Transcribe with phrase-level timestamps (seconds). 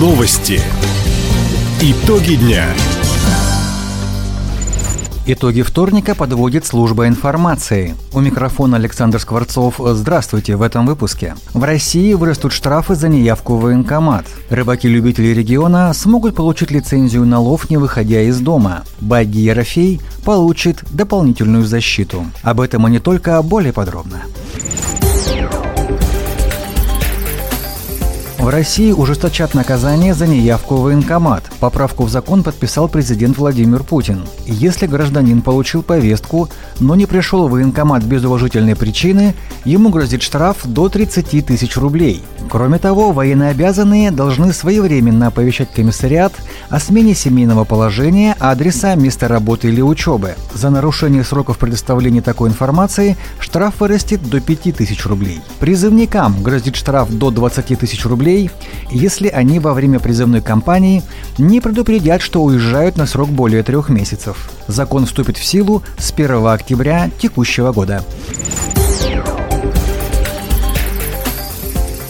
[0.00, 0.62] Новости.
[1.82, 2.64] Итоги дня.
[5.26, 7.94] Итоги вторника подводит служба информации.
[8.14, 9.78] У микрофона Александр Скворцов.
[9.78, 11.34] Здравствуйте в этом выпуске.
[11.52, 14.24] В России вырастут штрафы за неявку в военкомат.
[14.48, 18.84] Рыбаки-любители региона смогут получить лицензию на лов, не выходя из дома.
[19.02, 22.24] Багги Ерофей получит дополнительную защиту.
[22.42, 24.22] Об этом и не только, более подробно.
[28.40, 31.44] В России ужесточат наказание за неявку в военкомат.
[31.60, 34.22] Поправку в закон подписал президент Владимир Путин.
[34.46, 36.48] Если гражданин получил повестку,
[36.80, 39.34] но не пришел в военкомат без уважительной причины,
[39.66, 42.22] ему грозит штраф до 30 тысяч рублей.
[42.48, 46.32] Кроме того, военнообязанные должны своевременно оповещать комиссариат
[46.70, 50.34] о смене семейного положения, адреса, места работы или учебы.
[50.54, 55.42] За нарушение сроков предоставления такой информации штраф вырастет до 5 тысяч рублей.
[55.60, 58.50] Призывникам грозит штраф до 20 тысяч рублей рублей,
[58.90, 61.02] если они во время призывной кампании
[61.38, 64.50] не предупредят, что уезжают на срок более трех месяцев.
[64.66, 68.04] Закон вступит в силу с 1 октября текущего года.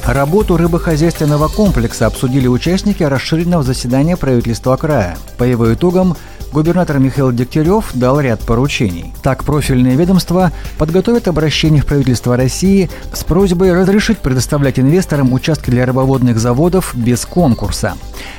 [0.06, 5.16] Работу рыбохозяйственного комплекса обсудили участники расширенного заседания правительства края.
[5.38, 6.16] По его итогам
[6.52, 9.12] губернатор Михаил Дегтярев дал ряд поручений.
[9.22, 15.86] Так, профильные ведомства подготовят обращение в правительство России с просьбой разрешить предоставлять инвесторам участки для
[15.86, 17.94] рыбоводных заводов без конкурса.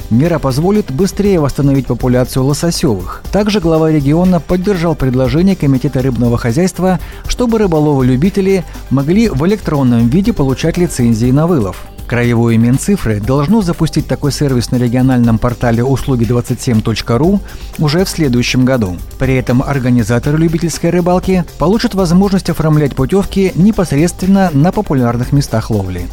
[0.09, 3.23] Мера позволит быстрее восстановить популяцию лососевых.
[3.31, 10.77] Также глава региона поддержал предложение Комитета рыбного хозяйства, чтобы рыболовы-любители могли в электронном виде получать
[10.77, 11.90] лицензии на вылов.
[12.11, 17.39] Краевое Минцифры должно запустить такой сервис на региональном портале услуги27.ру
[17.79, 18.97] уже в следующем году.
[19.17, 26.09] При этом организаторы любительской рыбалки получат возможность оформлять путевки непосредственно на популярных местах ловли.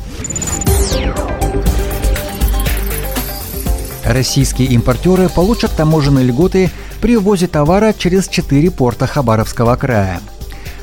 [4.05, 6.71] Российские импортеры получат таможенные льготы
[7.01, 10.21] при ввозе товара через четыре порта Хабаровского края.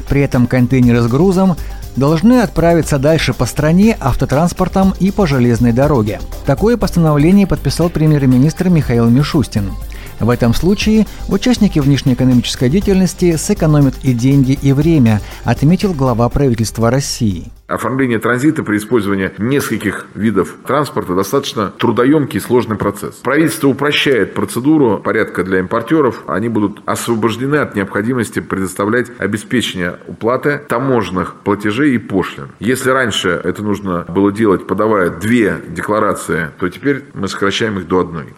[0.09, 1.55] При этом контейнеры с грузом
[1.95, 6.19] должны отправиться дальше по стране автотранспортом и по железной дороге.
[6.45, 9.71] Такое постановление подписал премьер-министр Михаил Мишустин.
[10.19, 17.51] В этом случае участники внешнеэкономической деятельности сэкономят и деньги, и время, отметил глава правительства России.
[17.67, 23.15] Оформление транзита при использовании нескольких видов транспорта достаточно трудоемкий и сложный процесс.
[23.15, 26.23] Правительство упрощает процедуру порядка для импортеров.
[26.27, 32.49] Они будут освобождены от необходимости предоставлять обеспечение уплаты таможенных платежей и пошлин.
[32.59, 38.01] Если раньше это нужно было делать, подавая две декларации, то теперь мы сокращаем их до
[38.01, 38.35] одной.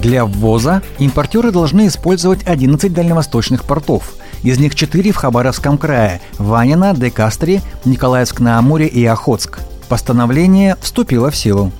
[0.00, 4.14] Для ввоза импортеры должны использовать 11 дальневосточных портов.
[4.42, 9.60] Из них 4 в Хабаровском крае– Ванина, Декастре, Николаевск-на-Амуре и Охотск.
[9.88, 11.70] Постановление вступило в силу.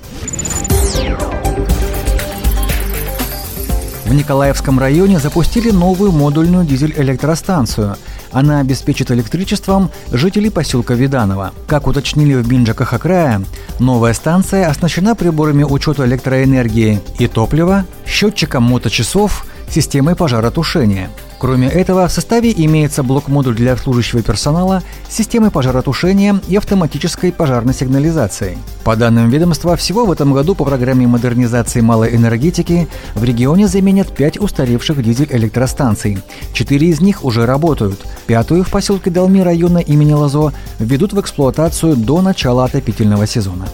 [4.05, 7.95] В Николаевском районе запустили новую модульную дизель-электростанцию.
[8.31, 11.51] Она обеспечит электричеством жителей поселка Виданово.
[11.67, 13.41] Как уточнили в Минджаках края,
[13.79, 21.09] новая станция оснащена приборами учета электроэнергии и топлива, счетчиком моточасов, системой пожаротушения–
[21.41, 28.59] Кроме этого, в составе имеется блок-модуль для служащего персонала, системы пожаротушения и автоматической пожарной сигнализации.
[28.83, 34.15] По данным ведомства, всего в этом году по программе модернизации малой энергетики в регионе заменят
[34.15, 36.19] 5 устаревших дизель-электростанций.
[36.53, 37.99] Четыре из них уже работают.
[38.27, 43.65] Пятую в поселке Далми района имени Лазо введут в эксплуатацию до начала отопительного сезона.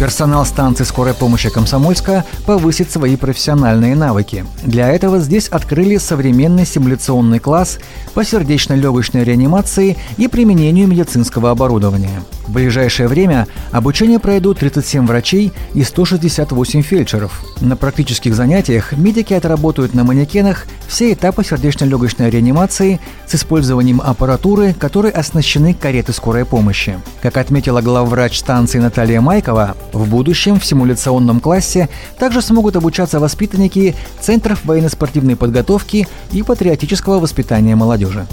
[0.00, 4.46] Персонал станции скорой помощи Комсомольска повысит свои профессиональные навыки.
[4.62, 7.78] Для этого здесь открыли современный симуляционный класс
[8.14, 12.22] по сердечно-легочной реанимации и применению медицинского оборудования.
[12.50, 17.44] В ближайшее время обучение пройдут 37 врачей и 168 фельдшеров.
[17.60, 25.12] На практических занятиях медики отработают на манекенах все этапы сердечно-легочной реанимации с использованием аппаратуры, которой
[25.12, 26.98] оснащены кареты скорой помощи.
[27.22, 31.88] Как отметила главврач станции Наталья Майкова, в будущем в симуляционном классе
[32.18, 38.26] также смогут обучаться воспитанники Центров военно-спортивной подготовки и патриотического воспитания молодежи.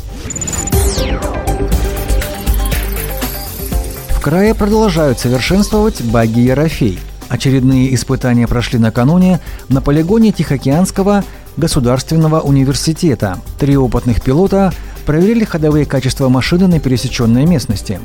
[4.28, 7.00] Крае продолжают совершенствовать баги Ерофей.
[7.30, 9.40] Очередные испытания прошли накануне
[9.70, 11.24] на полигоне Тихоокеанского
[11.56, 13.40] государственного университета.
[13.58, 14.74] Три опытных пилота
[15.06, 18.02] проверили ходовые качества машины на пересеченной местности.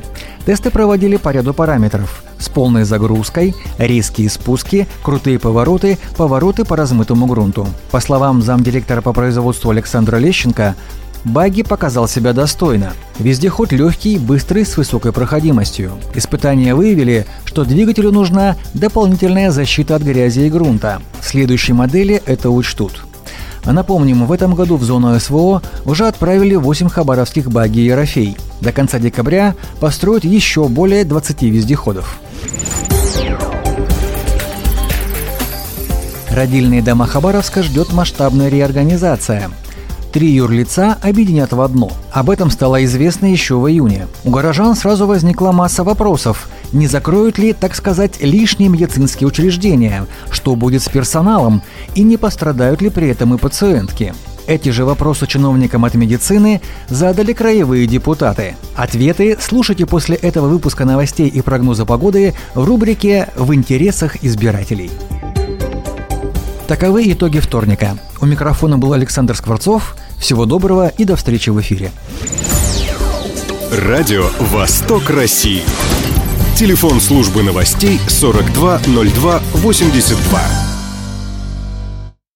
[0.47, 7.27] Тесты проводили по ряду параметров– с полной загрузкой, резкие спуски, крутые повороты, повороты по размытому
[7.27, 7.67] грунту.
[7.91, 10.77] По словам замдиректора по производству Александра Лещенко,
[11.25, 12.93] багги показал себя достойно.
[13.19, 15.93] Вездеход легкий, быстрый, с высокой проходимостью.
[16.15, 21.01] Испытания выявили, что двигателю нужна дополнительная защита от грязи и грунта.
[21.23, 23.05] Следующие модели это учтут.
[23.65, 28.37] Напомним, в этом году в зону СВО уже отправили 8 хабаровских багги «Ерофей».
[28.61, 32.19] До конца декабря построят еще более 20 вездеходов.
[36.31, 39.51] Родильные дома Хабаровска ждет масштабная реорганизация.
[40.13, 41.91] Три юрлица объединят в одно.
[42.11, 44.09] Об этом стало известно еще в июне.
[44.25, 46.51] У горожан сразу возникла масса вопросов.
[46.73, 50.07] Не закроют ли, так сказать, лишние медицинские учреждения?
[50.31, 51.63] Что будет с персоналом?
[51.95, 54.13] И не пострадают ли при этом и пациентки?
[54.47, 58.57] Эти же вопросы чиновникам от медицины задали краевые депутаты.
[58.77, 64.91] Ответы слушайте после этого выпуска новостей и прогноза погоды в рубрике «В интересах избирателей».
[66.73, 67.99] Таковы итоги вторника.
[68.21, 69.95] У микрофона был Александр Скворцов.
[70.23, 71.91] Всего доброго и до встречи в эфире.
[73.73, 75.65] Радио «Восток России».
[76.57, 80.62] Телефон службы новостей 420282.